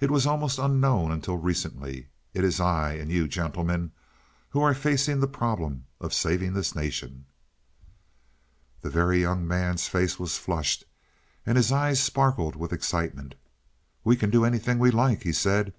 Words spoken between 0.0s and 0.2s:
It